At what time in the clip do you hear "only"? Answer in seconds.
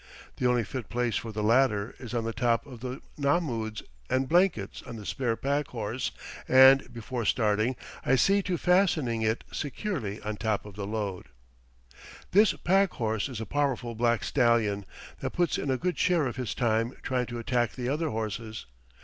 0.47-0.63